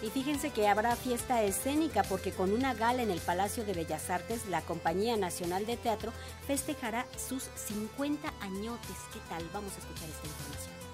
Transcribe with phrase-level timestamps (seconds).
[0.00, 4.10] Y fíjense que habrá fiesta escénica porque con una gala en el Palacio de Bellas
[4.10, 6.12] Artes, la Compañía Nacional de Teatro
[6.46, 8.96] festejará sus 50 añotes.
[9.12, 9.44] ¿Qué tal?
[9.52, 10.87] Vamos a escuchar esta información.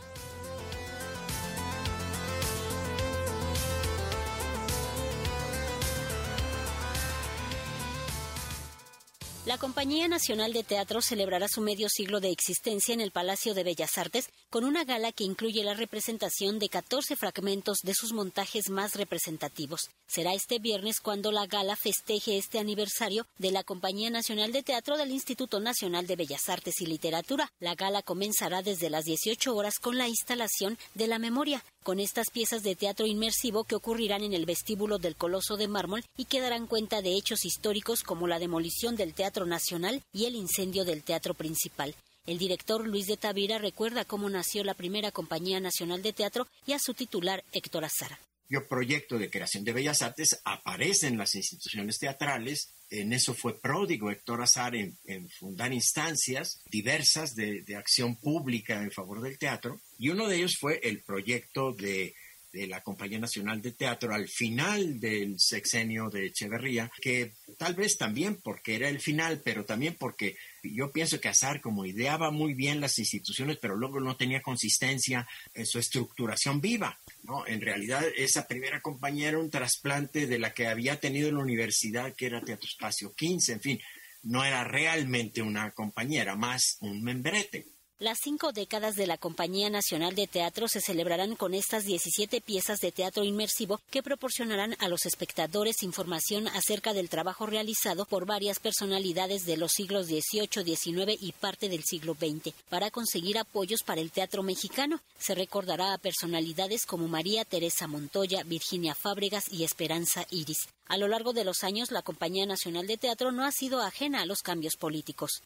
[9.46, 13.62] La Compañía Nacional de Teatro celebrará su medio siglo de existencia en el Palacio de
[13.62, 18.70] Bellas Artes con una gala que incluye la representación de 14 fragmentos de sus montajes
[18.70, 19.90] más representativos.
[20.06, 24.96] Será este viernes cuando la gala festeje este aniversario de la Compañía Nacional de Teatro
[24.96, 27.52] del Instituto Nacional de Bellas Artes y Literatura.
[27.60, 32.30] La gala comenzará desde las 18 horas con la instalación de la memoria, con estas
[32.30, 36.40] piezas de teatro inmersivo que ocurrirán en el vestíbulo del Coloso de Mármol y que
[36.40, 41.02] darán cuenta de hechos históricos como la demolición del Teatro Nacional y el incendio del
[41.02, 41.94] Teatro Principal.
[42.26, 46.72] El director Luis de Tavira recuerda cómo nació la primera Compañía Nacional de Teatro y
[46.72, 48.18] a su titular Héctor Azar.
[48.48, 52.70] Yo proyecto de creación de bellas artes aparece en las instituciones teatrales.
[53.00, 54.96] En eso fue pródigo Héctor Azar en,
[55.38, 59.80] fundar instancias diversas de, de acción pública en favor del teatro.
[59.98, 62.14] Y uno de ellos fue el proyecto de
[62.54, 67.98] de la Compañía Nacional de Teatro al final del sexenio de Echeverría, que tal vez
[67.98, 72.54] también porque era el final, pero también porque yo pienso que Azar como ideaba muy
[72.54, 76.96] bien las instituciones, pero luego no tenía consistencia en su estructuración viva.
[77.24, 77.44] ¿no?
[77.44, 81.42] En realidad esa primera compañía era un trasplante de la que había tenido en la
[81.42, 83.80] universidad, que era Teatro Espacio 15, en fin,
[84.22, 87.73] no era realmente una compañía, era más un membrete.
[88.00, 92.80] Las cinco décadas de la Compañía Nacional de Teatro se celebrarán con estas 17 piezas
[92.80, 98.58] de teatro inmersivo que proporcionarán a los espectadores información acerca del trabajo realizado por varias
[98.58, 104.00] personalidades de los siglos XVIII, XIX y parte del siglo XX para conseguir apoyos para
[104.00, 105.00] el teatro mexicano.
[105.16, 110.66] Se recordará a personalidades como María Teresa Montoya, Virginia Fábregas y Esperanza Iris.
[110.86, 114.22] A lo largo de los años, la Compañía Nacional de Teatro no ha sido ajena
[114.22, 115.44] a los cambios políticos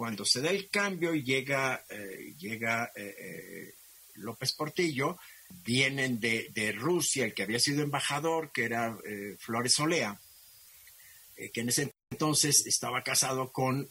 [0.00, 3.74] cuando se da el cambio y llega, eh, llega eh, eh,
[4.14, 5.18] López Portillo,
[5.50, 8.96] vienen de, Rusia, el que había sido embajador, que era
[9.38, 10.18] Flores Olea,
[11.36, 13.90] que en ese entonces estaba casado con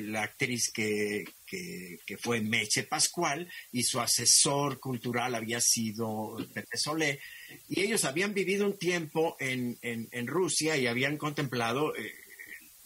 [0.00, 1.24] la actriz que,
[2.18, 7.20] fue Meche Pascual y su asesor cultural había sido Pepe Solé.
[7.68, 11.92] Y ellos habían vivido un tiempo en, en Rusia y habían contemplado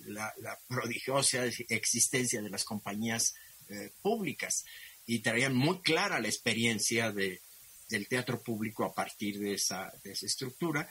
[0.06, 0.32] la,
[0.68, 3.34] prodigiosa existencia de las compañías
[3.68, 4.64] eh, públicas.
[5.06, 7.40] Y traían muy clara la experiencia de,
[7.88, 10.88] del teatro público a partir de esa, estructura,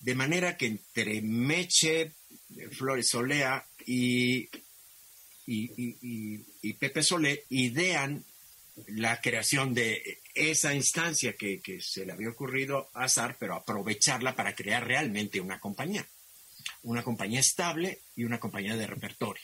[0.00, 2.12] de manera que entre Meche,
[2.72, 4.48] Flores Solea y,
[5.46, 8.24] y, Pepe Solé idean
[8.86, 14.36] la creación de esa instancia que, que, se le había ocurrido a Azar, pero aprovecharla
[14.36, 16.06] para crear realmente una compañía
[16.82, 19.42] una compañía estable y una compañía de repertorio,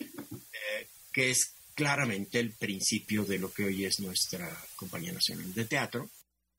[0.00, 5.64] eh, que es claramente el principio de lo que hoy es nuestra Compañía Nacional de
[5.64, 6.10] Teatro.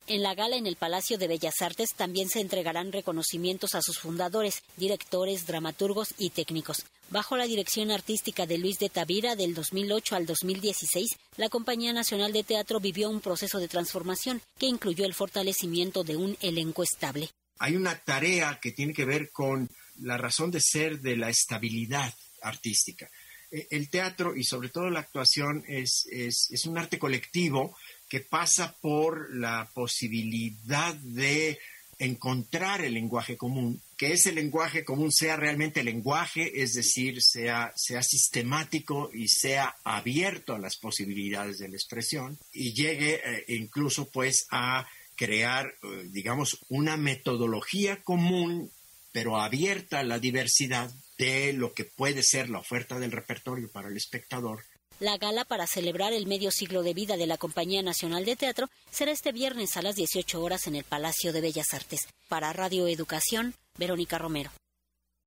[0.08, 4.00] En la gala en el Palacio de Bellas Artes también se entregarán reconocimientos a sus
[4.00, 6.86] fundadores, directores, dramaturgos y técnicos.
[7.10, 11.08] Bajo la dirección artística de Luis de Tavira del 2008 al 2016,
[11.38, 16.18] la Compañía Nacional de Teatro vivió un proceso de transformación que incluyó el fortalecimiento de
[16.18, 17.30] un elenco estable.
[17.60, 19.70] Hay una tarea que tiene que ver con
[20.02, 23.10] la razón de ser de la estabilidad artística.
[23.52, 27.76] E, el teatro y sobre todo la actuación es, es, un arte colectivo
[28.10, 31.60] que pasa por la posibilidad de
[32.00, 38.02] encontrar el lenguaje común, que ese lenguaje común sea realmente lenguaje, es decir, sea, sea
[38.02, 44.48] sistemático y sea abierto a las posibilidades de la expresión y llegue eh, incluso pues
[44.50, 48.72] a crear, eh, digamos, una metodología común
[49.12, 53.90] pero abierta a la diversidad de lo que puede ser la oferta del repertorio para
[53.90, 54.64] el espectador.
[55.00, 58.70] La gala para celebrar el medio siglo de vida de la Compañía Nacional de Teatro
[58.92, 62.08] será este viernes a las 18 horas en el Palacio de Bellas Artes.
[62.30, 64.52] Para Radio Educación, Verónica Romero.